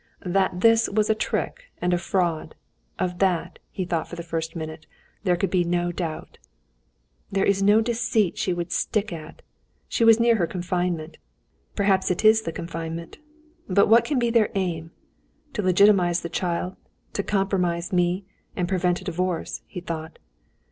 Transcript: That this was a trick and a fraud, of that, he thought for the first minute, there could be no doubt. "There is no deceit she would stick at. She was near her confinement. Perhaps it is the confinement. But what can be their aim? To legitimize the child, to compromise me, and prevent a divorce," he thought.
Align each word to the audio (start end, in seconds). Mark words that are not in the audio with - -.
That 0.25 0.61
this 0.61 0.89
was 0.89 1.11
a 1.11 1.13
trick 1.13 1.65
and 1.79 1.93
a 1.93 1.97
fraud, 1.99 2.55
of 2.97 3.19
that, 3.19 3.59
he 3.69 3.85
thought 3.85 4.07
for 4.07 4.15
the 4.15 4.23
first 4.23 4.55
minute, 4.55 4.87
there 5.23 5.35
could 5.35 5.51
be 5.51 5.63
no 5.63 5.91
doubt. 5.91 6.39
"There 7.31 7.45
is 7.45 7.61
no 7.61 7.81
deceit 7.81 8.35
she 8.35 8.51
would 8.51 8.71
stick 8.71 9.13
at. 9.13 9.43
She 9.87 10.03
was 10.03 10.19
near 10.19 10.37
her 10.37 10.47
confinement. 10.47 11.19
Perhaps 11.75 12.09
it 12.09 12.25
is 12.25 12.41
the 12.41 12.51
confinement. 12.51 13.19
But 13.69 13.89
what 13.89 14.03
can 14.03 14.17
be 14.17 14.31
their 14.31 14.49
aim? 14.55 14.89
To 15.53 15.61
legitimize 15.61 16.21
the 16.21 16.29
child, 16.29 16.77
to 17.13 17.21
compromise 17.21 17.93
me, 17.93 18.25
and 18.55 18.67
prevent 18.67 19.01
a 19.01 19.03
divorce," 19.03 19.61
he 19.67 19.81
thought. 19.81 20.17